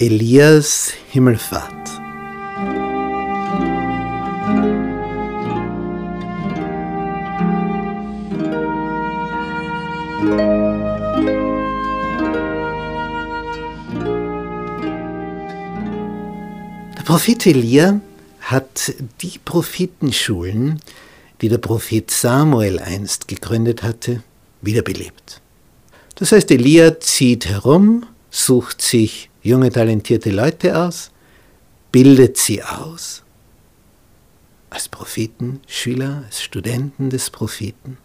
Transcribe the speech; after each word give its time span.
Elias 0.00 0.92
Himmelfahrt. 1.10 1.74
Der 16.96 17.02
Prophet 17.04 17.46
Elia 17.46 18.00
hat 18.40 18.94
die 19.20 19.38
Prophetenschulen, 19.44 20.80
die 21.40 21.48
der 21.48 21.58
Prophet 21.58 22.10
Samuel 22.10 22.78
einst 22.78 23.26
gegründet 23.26 23.82
hatte, 23.82 24.22
wiederbelebt. 24.60 25.40
Das 26.16 26.32
heißt, 26.32 26.50
Elia 26.50 27.00
zieht 27.00 27.46
herum, 27.46 28.04
sucht 28.30 28.82
sich 28.82 29.30
junge, 29.42 29.70
talentierte 29.70 30.30
Leute 30.30 30.76
aus, 30.76 31.10
bildet 31.92 32.36
sie 32.36 32.62
aus. 32.62 33.22
Als 34.70 34.88
Propheten, 34.88 35.60
Schüler, 35.66 36.24
als 36.26 36.42
Studenten 36.42 37.08
des 37.10 37.30
Propheten, 37.30 37.96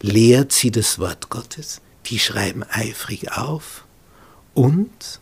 lehrt 0.00 0.52
sie 0.52 0.70
das 0.70 0.98
Wort 0.98 1.28
Gottes, 1.28 1.80
die 2.06 2.18
schreiben 2.18 2.64
eifrig 2.70 3.32
auf. 3.32 3.84
Und, 4.54 5.20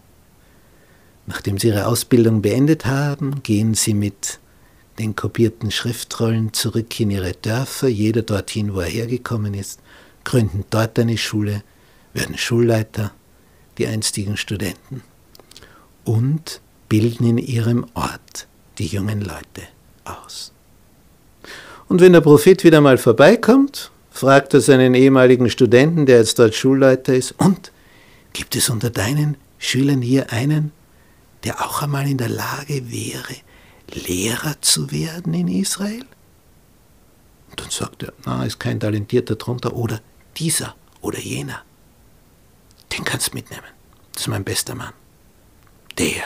nachdem 1.26 1.58
sie 1.58 1.68
ihre 1.68 1.86
Ausbildung 1.86 2.42
beendet 2.42 2.86
haben, 2.86 3.42
gehen 3.42 3.74
sie 3.74 3.94
mit 3.94 4.38
den 4.98 5.16
kopierten 5.16 5.70
Schriftrollen 5.70 6.52
zurück 6.52 6.98
in 7.00 7.10
ihre 7.10 7.32
Dörfer, 7.32 7.88
jeder 7.88 8.22
dorthin, 8.22 8.74
wo 8.74 8.80
er 8.80 8.88
hergekommen 8.88 9.54
ist, 9.54 9.80
gründen 10.24 10.64
dort 10.70 10.98
eine 10.98 11.18
Schule, 11.18 11.62
werden 12.12 12.36
Schulleiter, 12.36 13.12
die 13.78 13.86
einstigen 13.86 14.36
Studenten 14.36 15.02
und 16.04 16.60
bilden 16.88 17.24
in 17.26 17.38
ihrem 17.38 17.86
Ort 17.94 18.48
die 18.78 18.86
jungen 18.86 19.20
Leute 19.20 19.62
aus. 20.04 20.52
Und 21.88 22.00
wenn 22.00 22.12
der 22.12 22.20
Prophet 22.20 22.64
wieder 22.64 22.80
mal 22.80 22.98
vorbeikommt, 22.98 23.90
fragt 24.10 24.54
er 24.54 24.60
seinen 24.60 24.94
ehemaligen 24.94 25.48
Studenten, 25.48 26.06
der 26.06 26.18
jetzt 26.18 26.38
dort 26.38 26.54
Schulleiter 26.54 27.14
ist, 27.14 27.32
und 27.38 27.72
gibt 28.32 28.56
es 28.56 28.68
unter 28.68 28.90
deinen 28.90 29.36
Schülern 29.58 30.02
hier 30.02 30.32
einen, 30.32 30.72
der 31.44 31.64
auch 31.64 31.82
einmal 31.82 32.08
in 32.08 32.18
der 32.18 32.28
Lage 32.28 32.90
wäre, 32.90 33.34
Lehrer 34.06 34.56
zu 34.60 34.90
werden 34.90 35.34
in 35.34 35.48
Israel? 35.48 36.04
Und 37.50 37.60
dann 37.60 37.70
sagt 37.70 38.02
er, 38.02 38.12
na, 38.24 38.44
ist 38.44 38.60
kein 38.60 38.80
Talentierter 38.80 39.36
drunter, 39.36 39.74
oder 39.74 40.00
dieser 40.36 40.74
oder 41.00 41.18
jener. 41.18 41.62
Den 42.92 43.04
kannst 43.04 43.32
du 43.32 43.34
mitnehmen. 43.34 43.64
Das 44.12 44.22
ist 44.22 44.28
mein 44.28 44.44
bester 44.44 44.74
Mann 44.74 44.92
der, 45.98 46.24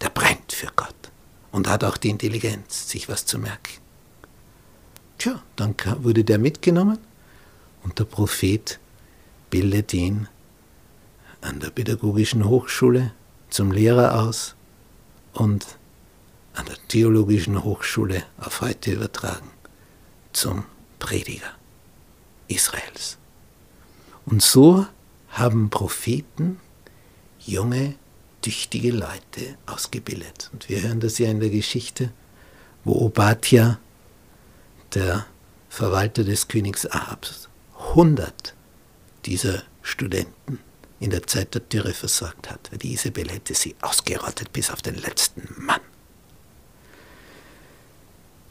der 0.00 0.10
brennt 0.10 0.52
für 0.52 0.68
Gott 0.74 0.94
und 1.52 1.68
hat 1.68 1.84
auch 1.84 1.96
die 1.96 2.10
Intelligenz, 2.10 2.88
sich 2.88 3.08
was 3.08 3.24
zu 3.24 3.38
merken. 3.38 3.80
Tja, 5.18 5.42
dann 5.56 5.74
wurde 6.00 6.24
der 6.24 6.38
mitgenommen 6.38 6.98
und 7.82 7.98
der 7.98 8.04
Prophet 8.04 8.78
bildet 9.50 9.94
ihn 9.94 10.28
an 11.40 11.60
der 11.60 11.70
Pädagogischen 11.70 12.44
Hochschule 12.44 13.12
zum 13.50 13.72
Lehrer 13.72 14.20
aus 14.20 14.54
und 15.32 15.78
an 16.54 16.66
der 16.66 16.76
Theologischen 16.88 17.62
Hochschule 17.62 18.24
auf 18.38 18.60
heute 18.60 18.92
übertragen 18.92 19.50
zum 20.38 20.64
Prediger 21.00 21.50
Israels. 22.46 23.18
Und 24.24 24.40
so 24.40 24.86
haben 25.30 25.68
Propheten 25.68 26.60
junge 27.40 27.96
tüchtige 28.40 28.92
Leute 28.92 29.56
ausgebildet. 29.66 30.50
Und 30.52 30.68
wir 30.68 30.82
hören 30.82 31.00
das 31.00 31.18
ja 31.18 31.28
in 31.28 31.40
der 31.40 31.50
Geschichte, 31.50 32.12
wo 32.84 32.92
Obadja, 33.06 33.80
der 34.94 35.26
Verwalter 35.68 36.22
des 36.22 36.46
Königs 36.46 36.86
Ahabs, 36.86 37.48
100 37.90 38.54
dieser 39.26 39.64
Studenten 39.82 40.60
in 41.00 41.10
der 41.10 41.26
Zeit 41.26 41.54
der 41.54 41.62
Dürre 41.62 41.92
versorgt 41.92 42.48
hat. 42.48 42.70
Die 42.80 42.92
Isabel 42.92 43.28
hätte 43.28 43.54
sie 43.54 43.74
ausgerottet 43.80 44.52
bis 44.52 44.70
auf 44.70 44.82
den 44.82 44.94
letzten 44.94 45.48
Mann. 45.56 45.80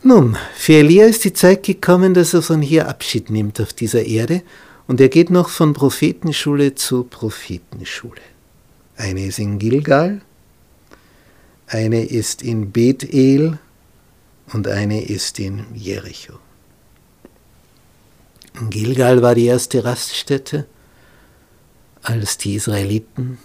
Nun, 0.03 0.37
für 0.55 0.73
Elia 0.73 1.05
ist 1.05 1.23
die 1.23 1.33
Zeit 1.33 1.63
gekommen, 1.63 2.13
dass 2.13 2.33
er 2.33 2.43
von 2.43 2.61
hier 2.61 2.87
Abschied 2.87 3.29
nimmt 3.31 3.59
auf 3.59 3.73
dieser 3.73 4.05
Erde 4.05 4.43
und 4.87 5.01
er 5.01 5.09
geht 5.09 5.31
noch 5.31 5.49
von 5.49 5.73
Prophetenschule 5.73 6.75
zu 6.75 7.03
Prophetenschule. 7.03 8.21
Eine 8.95 9.25
ist 9.25 9.39
in 9.39 9.57
Gilgal, 9.57 10.21
eine 11.65 12.05
ist 12.05 12.43
in 12.43 12.71
Bethel 12.71 13.57
und 14.53 14.67
eine 14.67 15.03
ist 15.03 15.39
in 15.39 15.65
Jericho. 15.73 16.33
In 18.59 18.69
Gilgal 18.69 19.21
war 19.21 19.33
die 19.33 19.45
erste 19.45 19.83
Raststätte, 19.83 20.67
als 22.03 22.37
die 22.37 22.55
Israeliten 22.55 23.39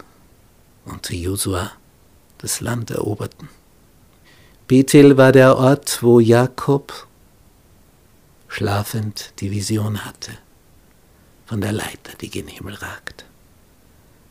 unter 0.85 1.15
Josua 1.15 1.73
das 2.39 2.61
Land 2.61 2.91
eroberten. 2.91 3.49
Bethel 4.73 5.19
war 5.19 5.33
der 5.33 5.59
Ort, 5.59 6.03
wo 6.03 6.19
Jakob 6.19 7.07
schlafend 8.49 9.35
die 9.41 9.51
Vision 9.51 10.03
hatte 10.07 10.33
von 11.45 11.61
der 11.61 11.73
Leiter, 11.73 12.17
die 12.19 12.31
gen 12.31 12.49
Himmel 12.49 12.77
ragt 12.77 13.27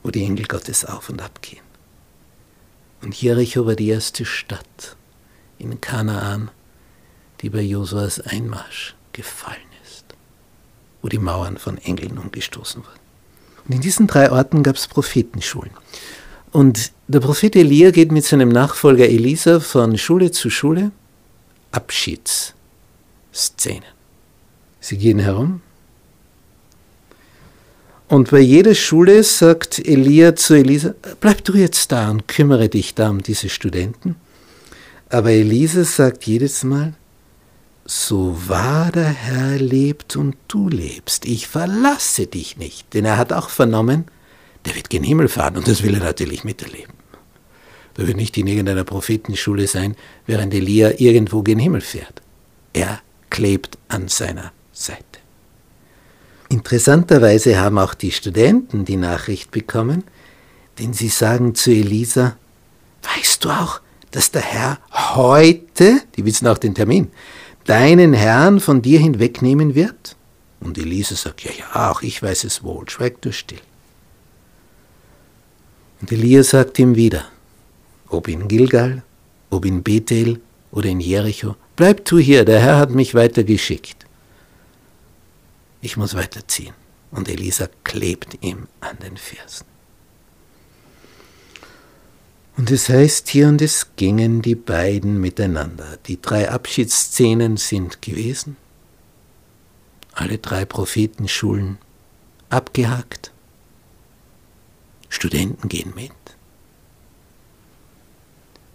wo 0.01 0.09
die 0.09 0.23
Engel 0.23 0.47
Gottes 0.47 0.83
auf 0.83 1.09
und 1.09 1.21
ab 1.21 1.43
gehen. 1.43 1.61
Und 3.03 3.21
Jericho 3.21 3.67
war 3.67 3.75
die 3.75 3.89
erste 3.89 4.25
Stadt 4.25 4.97
in 5.59 5.79
Kanaan, 5.79 6.49
die 7.41 7.51
bei 7.51 7.61
Josuas 7.61 8.19
Einmarsch 8.19 8.95
gefallen 9.13 9.59
ist, 9.83 10.05
wo 11.03 11.07
die 11.07 11.19
Mauern 11.19 11.59
von 11.59 11.77
Engeln 11.77 12.17
umgestoßen 12.17 12.83
wurden. 12.83 12.99
Und 13.67 13.75
in 13.75 13.81
diesen 13.81 14.07
drei 14.07 14.31
Orten 14.31 14.63
gab 14.63 14.75
es 14.75 14.87
Prophetenschulen. 14.87 15.69
Und 16.51 16.91
der 17.07 17.19
Prophet 17.19 17.55
Elia 17.55 17.91
geht 17.91 18.11
mit 18.11 18.25
seinem 18.25 18.49
Nachfolger 18.49 19.07
Elisa 19.07 19.59
von 19.59 19.97
Schule 19.97 20.31
zu 20.31 20.49
Schule, 20.49 20.91
Abschiedsszenen. 21.71 22.53
Sie 24.79 24.97
gehen 24.97 25.19
herum, 25.19 25.61
und 28.11 28.29
bei 28.29 28.41
jeder 28.41 28.75
Schule 28.75 29.23
sagt 29.23 29.79
Elia 29.79 30.35
zu 30.35 30.55
Elisa, 30.55 30.93
bleib 31.21 31.45
du 31.45 31.53
jetzt 31.53 31.93
da 31.93 32.11
und 32.11 32.27
kümmere 32.27 32.67
dich 32.67 32.93
da 32.93 33.09
um 33.09 33.23
diese 33.23 33.47
Studenten. 33.47 34.17
Aber 35.07 35.31
Elisa 35.31 35.85
sagt 35.85 36.25
jedes 36.25 36.65
Mal, 36.65 36.93
so 37.85 38.37
wahr 38.49 38.91
der 38.91 39.07
Herr 39.07 39.57
lebt 39.57 40.17
und 40.17 40.35
du 40.49 40.67
lebst, 40.67 41.23
ich 41.23 41.47
verlasse 41.47 42.27
dich 42.27 42.57
nicht. 42.57 42.93
Denn 42.93 43.05
er 43.05 43.15
hat 43.15 43.31
auch 43.31 43.47
vernommen, 43.47 44.03
der 44.65 44.75
wird 44.75 44.89
gen 44.89 45.03
Himmel 45.03 45.27
fahren 45.27 45.57
und 45.57 45.67
das 45.67 45.83
will 45.83 45.93
er 45.93 46.03
natürlich 46.03 46.43
miterleben. 46.43 46.93
Er 47.97 48.07
wird 48.07 48.17
nicht 48.17 48.37
in 48.37 48.47
irgendeiner 48.47 48.83
Prophetenschule 48.83 49.67
sein, 49.67 49.95
während 50.25 50.53
Elia 50.53 50.93
irgendwo 50.97 51.41
gen 51.41 51.59
Himmel 51.59 51.81
fährt. 51.81 52.21
Er 52.73 53.01
klebt 53.29 53.77
an 53.89 54.07
seiner 54.07 54.51
Seite. 54.71 55.03
Interessanterweise 56.49 57.59
haben 57.59 57.77
auch 57.77 57.93
die 57.93 58.11
Studenten 58.11 58.85
die 58.85 58.97
Nachricht 58.97 59.51
bekommen, 59.51 60.03
denn 60.79 60.93
sie 60.93 61.09
sagen 61.09 61.55
zu 61.55 61.71
Elisa, 61.71 62.37
weißt 63.03 63.45
du 63.45 63.49
auch, 63.49 63.81
dass 64.11 64.31
der 64.31 64.41
Herr 64.41 64.79
heute, 65.15 66.01
die 66.15 66.25
wissen 66.25 66.47
auch 66.47 66.57
den 66.57 66.75
Termin, 66.75 67.11
deinen 67.65 68.13
Herrn 68.13 68.59
von 68.59 68.81
dir 68.81 68.99
hinwegnehmen 68.99 69.75
wird? 69.75 70.15
Und 70.59 70.77
Elisa 70.77 71.15
sagt, 71.15 71.41
ja, 71.43 71.51
ja, 71.57 71.89
auch 71.89 72.01
ich 72.01 72.21
weiß 72.21 72.43
es 72.43 72.63
wohl, 72.63 72.89
schweig 72.89 73.21
du 73.21 73.31
still. 73.31 73.61
Und 76.01 76.11
Elia 76.11 76.43
sagt 76.43 76.79
ihm 76.79 76.95
wieder, 76.95 77.25
ob 78.09 78.27
in 78.27 78.47
Gilgal, 78.47 79.03
ob 79.49 79.65
in 79.65 79.83
Bethel 79.83 80.41
oder 80.71 80.89
in 80.89 80.99
Jericho, 80.99 81.55
bleib 81.75 82.05
du 82.05 82.17
hier, 82.17 82.43
der 82.43 82.59
Herr 82.59 82.77
hat 82.77 82.91
mich 82.91 83.13
weitergeschickt 83.13 84.01
ich 85.81 85.97
muss 85.97 86.13
weiterziehen. 86.13 86.73
Und 87.09 87.27
Elisa 87.27 87.67
klebt 87.83 88.37
ihm 88.41 88.67
an 88.79 88.97
den 88.99 89.17
Fersen. 89.17 89.65
Und 92.55 92.71
es 92.71 92.87
heißt 92.87 93.27
hier, 93.29 93.47
und 93.47 93.61
es 93.61 93.87
gingen 93.95 94.41
die 94.41 94.55
beiden 94.55 95.19
miteinander. 95.19 95.97
Die 96.05 96.21
drei 96.21 96.49
Abschiedsszenen 96.49 97.57
sind 97.57 98.01
gewesen. 98.01 98.55
Alle 100.13 100.37
drei 100.37 100.63
Prophetenschulen 100.65 101.79
abgehakt. 102.49 103.30
Studenten 105.11 105.69
gehen 105.69 105.93
mit. 105.95 106.11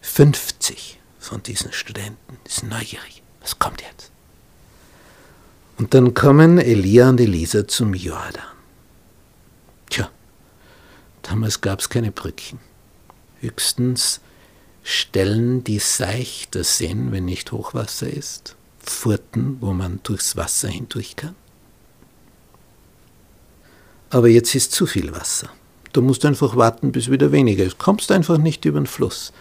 50 0.03 1.01
von 1.19 1.43
diesen 1.43 1.73
Studenten 1.73 2.39
sind 2.47 2.69
neugierig. 2.69 3.23
Was 3.41 3.59
kommt 3.59 3.83
jetzt? 3.83 4.13
Und 5.79 5.93
dann 5.93 6.15
kommen 6.15 6.59
Elia 6.59 7.09
und 7.09 7.21
Elisa 7.21 7.67
zum 7.67 7.93
Jordan. 7.93 8.57
Damals 11.29 11.61
gab 11.61 11.81
es 11.81 11.89
keine 11.89 12.13
Brücken. 12.13 12.61
Höchstens 13.41 14.21
Stellen, 14.85 15.65
die 15.65 15.81
seichter 15.81 16.63
sind, 16.63 17.11
wenn 17.11 17.25
nicht 17.25 17.51
Hochwasser 17.51 18.09
ist. 18.09 18.55
Furten, 18.79 19.61
wo 19.61 19.73
man 19.73 19.99
durchs 20.05 20.37
Wasser 20.37 20.69
hindurch 20.69 21.17
kann. 21.17 21.35
Aber 24.11 24.29
jetzt 24.29 24.55
ist 24.55 24.71
zu 24.71 24.87
viel 24.87 25.13
Wasser. 25.13 25.51
Du 25.97 26.03
musst 26.03 26.27
einfach 26.27 26.57
warten, 26.57 26.93
bis 26.93 27.11
wieder 27.11 27.33
weniger 27.33 27.65
ist. 27.65 27.79
Kommst 27.79 28.13
einfach 28.13 28.37
nicht 28.37 28.67
über 28.67 28.79
den 28.79 28.87
Fluss. 28.87 29.33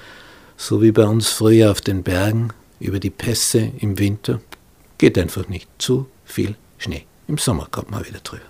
So 0.56 0.82
wie 0.82 0.94
bei 0.94 1.04
uns 1.04 1.28
früher 1.28 1.70
auf 1.70 1.82
den 1.82 2.02
Bergen, 2.02 2.54
über 2.80 2.98
die 2.98 3.10
Pässe 3.10 3.74
im 3.80 4.00
Winter. 4.00 4.40
Geht 4.98 5.18
einfach 5.18 5.50
nicht. 5.50 5.68
Zu 5.80 6.08
viel 6.24 6.56
Schnee. 6.78 7.04
Im 7.28 7.38
Sommer 7.38 7.68
kommt 7.70 7.92
man 7.92 8.06
wieder 8.06 8.22
drüber. 8.22 8.46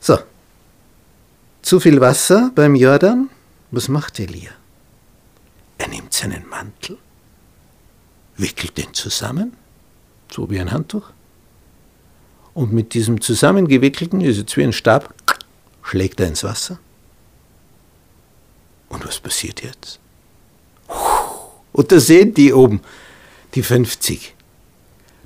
So. 0.00 0.18
Zu 1.62 1.80
viel 1.80 2.00
Wasser 2.00 2.52
beim 2.54 2.76
Jordan. 2.76 3.28
Was 3.72 3.88
macht 3.88 4.20
Elia? 4.20 4.52
Er 5.78 5.88
nimmt 5.88 6.12
seinen 6.12 6.48
Mantel, 6.48 6.96
wickelt 8.36 8.78
den 8.78 8.94
zusammen, 8.94 9.56
so 10.30 10.48
wie 10.48 10.60
ein 10.60 10.70
Handtuch, 10.70 11.10
und 12.54 12.72
mit 12.72 12.94
diesem 12.94 13.20
zusammengewickelten, 13.20 14.20
ist 14.20 14.36
jetzt 14.36 14.56
wie 14.56 14.62
ein 14.62 14.72
Stab, 14.72 15.12
schlägt 15.90 16.20
er 16.20 16.28
ins 16.28 16.44
Wasser. 16.44 16.78
Und 18.88 19.04
was 19.04 19.18
passiert 19.18 19.60
jetzt? 19.62 19.98
Und 21.72 21.90
da 21.90 21.98
sehen 21.98 22.32
die 22.32 22.52
oben, 22.52 22.80
die 23.54 23.62
50. 23.62 24.34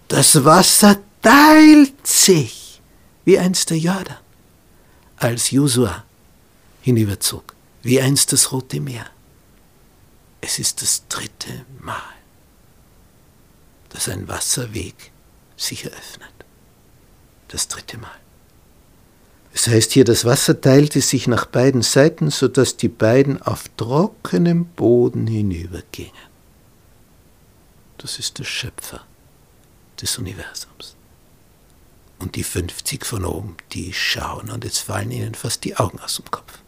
Das 0.08 0.44
Wasser 0.44 0.98
teilt 1.20 2.06
sich, 2.06 2.80
wie 3.26 3.38
einst 3.38 3.70
der 3.70 3.78
Jordan, 3.78 4.16
als 5.16 5.50
Josua 5.50 6.04
hinüberzog, 6.80 7.54
wie 7.82 8.00
einst 8.00 8.32
das 8.32 8.50
Rote 8.50 8.80
Meer. 8.80 9.06
Es 10.40 10.58
ist 10.58 10.80
das 10.80 11.02
dritte 11.08 11.66
Mal, 11.80 12.14
dass 13.90 14.08
ein 14.08 14.28
Wasserweg 14.28 15.12
sich 15.56 15.84
eröffnet. 15.84 16.32
Das 17.48 17.68
dritte 17.68 17.98
Mal. 17.98 18.23
Es 19.54 19.68
heißt 19.68 19.92
hier, 19.92 20.04
das 20.04 20.24
Wasser 20.24 20.60
teilte 20.60 21.00
sich 21.00 21.28
nach 21.28 21.46
beiden 21.46 21.82
Seiten, 21.82 22.30
sodass 22.30 22.76
die 22.76 22.88
beiden 22.88 23.40
auf 23.40 23.68
trockenem 23.76 24.64
Boden 24.64 25.28
hinübergingen. 25.28 26.12
Das 27.98 28.18
ist 28.18 28.40
der 28.40 28.44
Schöpfer 28.44 29.02
des 30.02 30.18
Universums. 30.18 30.96
Und 32.18 32.34
die 32.34 32.42
50 32.42 33.06
von 33.06 33.24
oben, 33.24 33.56
die 33.72 33.92
schauen 33.92 34.50
und 34.50 34.64
jetzt 34.64 34.80
fallen 34.80 35.12
ihnen 35.12 35.34
fast 35.34 35.62
die 35.62 35.76
Augen 35.76 36.00
aus 36.00 36.16
dem 36.16 36.30
Kopf. 36.32 36.58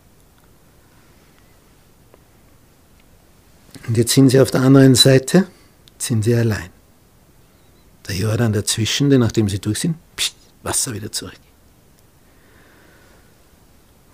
Und 3.88 3.96
jetzt 3.96 4.12
sind 4.12 4.30
sie 4.30 4.40
auf 4.40 4.52
der 4.52 4.60
anderen 4.60 4.94
Seite, 4.94 5.48
sind 5.98 6.22
sie 6.22 6.36
allein. 6.36 6.70
Der 8.06 8.14
Jordan 8.14 8.52
dazwischen, 8.52 9.10
denn 9.10 9.20
nachdem 9.20 9.48
sie 9.48 9.58
durch 9.58 9.80
sind, 9.80 9.96
pst, 10.16 10.36
Wasser 10.62 10.94
wieder 10.94 11.10
zurück. 11.10 11.45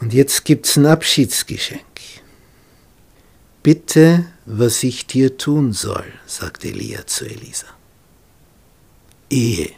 Und 0.03 0.13
jetzt 0.13 0.45
gibt 0.45 0.67
es 0.67 0.77
ein 0.77 0.87
Abschiedsgeschenk. 0.87 1.85
Bitte, 3.63 4.25
was 4.47 4.83
ich 4.83 5.07
dir 5.07 5.39
tun 5.39 5.73
soll, 5.73 6.13
sagt 6.27 6.65
Elia 6.65 7.07
zu 7.07 7.25
Elisa. 7.25 7.69
Ehe 9.31 9.71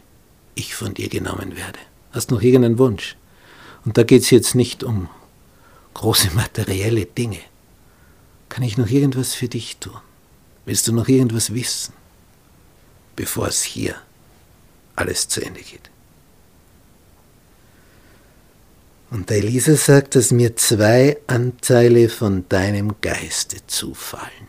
ich 0.55 0.75
von 0.75 0.95
dir 0.95 1.11
genommen 1.11 1.57
werde. 1.57 1.79
Hast 2.11 2.31
noch 2.31 2.41
irgendeinen 2.41 2.79
Wunsch? 2.79 3.17
Und 3.85 3.99
da 3.99 4.03
geht 4.03 4.23
es 4.23 4.31
jetzt 4.31 4.55
nicht 4.55 4.83
um 4.83 5.11
große 5.93 6.31
materielle 6.35 7.05
Dinge. 7.05 7.41
Kann 8.49 8.63
ich 8.63 8.79
noch 8.79 8.89
irgendwas 8.89 9.35
für 9.35 9.49
dich 9.49 9.77
tun? 9.77 10.01
Willst 10.65 10.89
du 10.89 10.95
noch 10.95 11.09
irgendwas 11.09 11.53
wissen, 11.53 11.93
bevor 13.15 13.49
es 13.49 13.63
hier 13.63 13.95
alles 14.97 15.29
zu 15.29 15.45
Ende 15.45 15.61
geht? 15.61 15.91
Und 19.15 19.31
Elisa 19.31 19.77
sagt, 19.77 20.17
dass 20.17 20.33
mir 20.33 20.57
zwei 20.57 21.19
Anteile 21.29 22.09
von 22.09 22.49
deinem 22.49 22.97
Geiste 23.01 23.59
zufallen. 23.69 24.49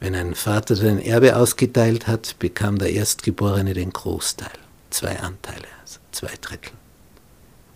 Wenn 0.00 0.14
ein 0.14 0.34
Vater 0.34 0.74
sein 0.74 0.98
Erbe 0.98 1.36
ausgeteilt 1.36 2.06
hat, 2.06 2.38
bekam 2.38 2.78
der 2.78 2.94
Erstgeborene 2.94 3.74
den 3.74 3.92
Großteil. 3.92 4.58
Zwei 4.88 5.20
Anteile, 5.20 5.66
also 5.82 5.98
zwei 6.12 6.32
Drittel. 6.40 6.72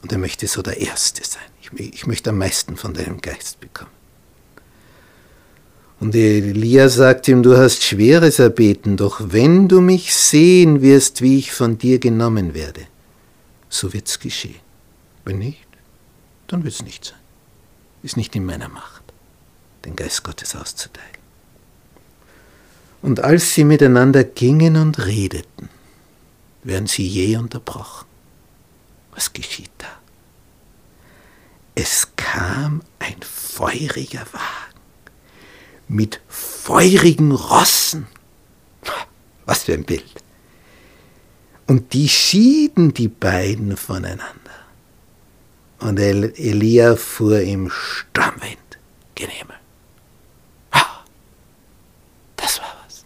Und 0.01 0.11
er 0.11 0.17
möchte 0.17 0.47
so 0.47 0.62
der 0.62 0.81
Erste 0.81 1.23
sein. 1.27 1.43
Ich, 1.61 1.95
ich 1.95 2.06
möchte 2.06 2.31
am 2.31 2.39
meisten 2.39 2.79
von 2.79 2.95
deinem 2.95 3.21
Geist 3.21 3.61
bekommen. 3.61 3.91
Und 6.01 6.15
Elia 6.15 6.89
sagt 6.89 7.29
ihm, 7.29 7.43
du 7.43 7.59
hast 7.59 7.83
Schweres 7.83 8.39
erbeten, 8.39 8.97
doch 8.97 9.21
wenn 9.23 9.69
du 9.69 9.83
mich 9.83 10.15
sehen 10.15 10.81
wirst, 10.81 11.21
wie 11.21 11.37
ich 11.37 11.53
von 11.53 11.77
dir 11.77 11.99
genommen 11.99 12.55
werde, 12.55 12.87
so 13.69 13.93
wird's 13.93 14.19
geschehen. 14.19 14.69
Wenn 15.31 15.38
nicht, 15.38 15.69
dann 16.49 16.65
wird's 16.65 16.82
nicht 16.82 17.05
sein. 17.05 17.21
Ist 18.03 18.17
nicht 18.17 18.35
in 18.35 18.44
meiner 18.44 18.69
Macht, 18.69 19.05
den 19.85 19.94
Geist 19.94 20.25
Gottes 20.25 20.56
auszuteilen. 20.56 21.21
Und 23.00 23.21
als 23.21 23.55
sie 23.55 23.62
miteinander 23.62 24.25
gingen 24.25 24.75
und 24.75 24.99
redeten, 24.99 25.69
werden 26.65 26.88
sie 26.88 27.06
je 27.06 27.37
unterbrochen. 27.37 28.09
Was 29.12 29.32
geschieht 29.32 29.71
da? 29.79 30.00
Es 31.77 32.09
kam 32.17 32.82
ein 32.99 33.23
feuriger 33.23 34.27
Wagen 34.32 34.81
mit 35.87 36.21
feurigen 36.27 37.31
Rossen. 37.31 38.09
Was 39.44 39.62
für 39.62 39.75
ein 39.75 39.85
Bild. 39.85 40.25
Und 41.69 41.93
die 41.93 42.09
schieden 42.09 42.93
die 42.94 43.06
beiden 43.06 43.77
voneinander. 43.77 44.40
Und 45.81 45.99
Elia 45.99 46.94
fuhr 46.94 47.41
im 47.41 47.71
Sturmwind 47.71 48.79
gen 49.15 49.31
Himmel. 49.31 49.56
Das 52.37 52.61
war 52.61 52.77
was. 52.85 53.05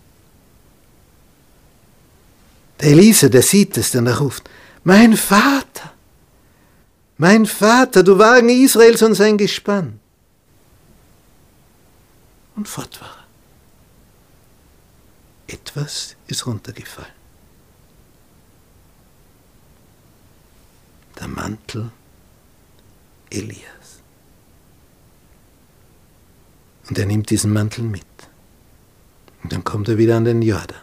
Der 2.80 2.88
Elisa, 2.88 3.28
der 3.28 3.42
sieht 3.42 3.76
es, 3.76 3.94
und 3.94 4.06
er 4.06 4.18
ruft, 4.18 4.48
mein 4.82 5.16
Vater, 5.16 5.92
mein 7.16 7.46
Vater, 7.46 8.02
du 8.02 8.18
Wagen 8.18 8.48
Israels 8.48 9.02
und 9.02 9.14
sein 9.14 9.38
Gespann 9.38 10.00
und 12.56 12.68
fort 12.68 13.00
war 13.00 13.08
er. 13.08 15.54
Etwas 15.54 16.16
ist 16.26 16.46
runtergefallen. 16.46 17.12
Der 21.18 21.28
Mantel 21.28 21.90
Elias. 23.34 24.02
Und 26.88 26.98
er 26.98 27.06
nimmt 27.06 27.30
diesen 27.30 27.52
Mantel 27.52 27.84
mit. 27.84 28.04
Und 29.42 29.52
dann 29.52 29.64
kommt 29.64 29.88
er 29.88 29.98
wieder 29.98 30.16
an 30.16 30.24
den 30.24 30.42
Jordan. 30.42 30.80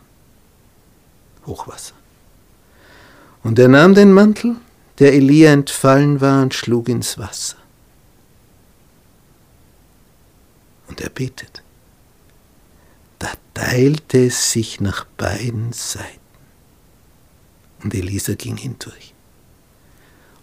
Hochwasser. 1.45 1.95
Und 3.43 3.57
er 3.57 3.67
nahm 3.67 3.95
den 3.95 4.13
Mantel, 4.13 4.55
der 4.99 5.13
Elia 5.13 5.51
entfallen 5.51 6.21
war, 6.21 6.43
und 6.43 6.53
schlug 6.53 6.89
ins 6.89 7.17
Wasser. 7.17 7.57
Und 10.87 11.01
er 11.01 11.09
betet 11.09 11.61
da 13.21 13.31
teilte 13.53 14.25
es 14.25 14.51
sich 14.51 14.81
nach 14.81 15.05
beiden 15.05 15.73
Seiten. 15.73 16.19
Und 17.83 17.93
Elisa 17.93 18.33
ging 18.33 18.57
hindurch. 18.57 19.13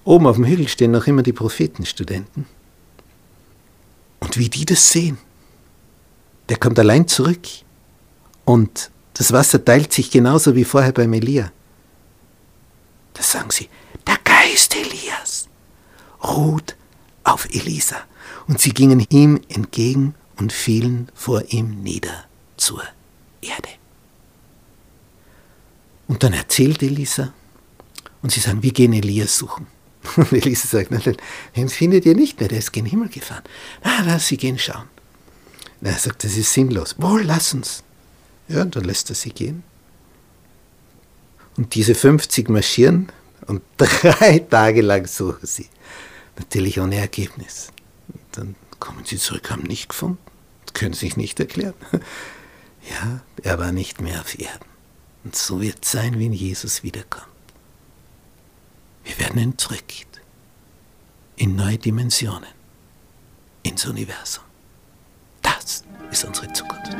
Oben 0.04 0.26
auf 0.26 0.36
dem 0.36 0.44
Hügel 0.44 0.68
stehen 0.68 0.90
noch 0.90 1.06
immer 1.06 1.22
die 1.22 1.32
Prophetenstudenten. 1.32 2.46
Und 4.20 4.38
wie 4.38 4.48
die 4.48 4.64
das 4.64 4.90
sehen, 4.90 5.18
der 6.48 6.56
kommt 6.56 6.78
allein 6.78 7.06
zurück 7.08 7.46
und 8.44 8.90
das 9.14 9.32
Wasser 9.32 9.64
teilt 9.64 9.92
sich 9.92 10.10
genauso 10.10 10.54
wie 10.54 10.64
vorher 10.64 10.92
beim 10.92 11.12
Elia. 11.12 11.52
Da 13.14 13.22
sagen 13.22 13.50
sie, 13.50 13.68
der 14.06 14.18
Geist 14.24 14.74
Elias 14.76 15.48
ruht 16.22 16.76
auf 17.24 17.48
Elisa. 17.52 17.96
Und 18.46 18.60
sie 18.60 18.70
gingen 18.70 19.06
ihm 19.10 19.40
entgegen 19.48 20.14
und 20.36 20.52
fielen 20.52 21.10
vor 21.14 21.42
ihm 21.48 21.82
nieder 21.82 22.24
zur 22.56 22.82
Erde. 23.42 23.68
Und 26.06 26.22
dann 26.22 26.32
erzählt 26.32 26.82
Elisa 26.82 27.34
und 28.22 28.32
sie 28.32 28.40
sagen, 28.40 28.62
wir 28.62 28.72
gehen 28.72 28.94
Elias 28.94 29.36
suchen. 29.36 29.66
Und 30.16 30.32
Elise 30.32 30.66
sagt, 30.66 30.90
nein, 30.90 31.02
nein, 31.04 31.16
den 31.56 31.68
findet 31.68 32.06
ihr 32.06 32.14
nicht 32.14 32.40
mehr, 32.40 32.48
der 32.48 32.58
ist 32.58 32.72
gen 32.72 32.86
Himmel 32.86 33.08
gefahren. 33.08 33.44
Ah, 33.82 34.02
Na, 34.04 34.12
lass 34.12 34.28
sie 34.28 34.36
gehen 34.36 34.58
schauen. 34.58 34.88
Na, 35.80 35.90
er 35.90 35.98
sagt, 35.98 36.24
das 36.24 36.36
ist 36.36 36.52
sinnlos. 36.52 36.96
Wohl, 36.98 37.22
lass 37.22 37.54
uns. 37.54 37.82
Ja, 38.48 38.62
und 38.62 38.74
dann 38.76 38.84
lässt 38.84 39.10
er 39.10 39.16
sie 39.16 39.30
gehen. 39.30 39.62
Und 41.56 41.74
diese 41.74 41.94
50 41.94 42.48
marschieren 42.48 43.10
und 43.46 43.62
drei 43.76 44.38
Tage 44.38 44.82
lang 44.82 45.06
suchen 45.06 45.46
sie. 45.46 45.68
Natürlich 46.36 46.80
ohne 46.80 46.96
Ergebnis. 46.96 47.68
Und 48.08 48.22
dann 48.32 48.54
kommen 48.78 49.04
sie 49.04 49.18
zurück, 49.18 49.50
haben 49.50 49.64
nicht 49.64 49.88
gefunden, 49.88 50.18
können 50.72 50.94
sich 50.94 51.16
nicht 51.16 51.38
erklären. 51.40 51.74
Ja, 52.88 53.20
er 53.42 53.58
war 53.58 53.70
nicht 53.70 54.00
mehr 54.00 54.18
auf 54.20 54.38
Erden. 54.38 54.64
Und 55.22 55.36
so 55.36 55.60
wird 55.60 55.84
es 55.84 55.90
sein, 55.90 56.18
wenn 56.18 56.32
Jesus 56.32 56.82
wiederkommt. 56.82 57.26
Wir 59.18 59.26
werden 59.26 59.42
entrückt 59.42 60.20
in 61.36 61.56
neue 61.56 61.76
Dimensionen, 61.76 62.50
ins 63.64 63.84
Universum. 63.84 64.44
Das 65.42 65.82
ist 66.10 66.24
unsere 66.24 66.52
Zukunft. 66.52 66.94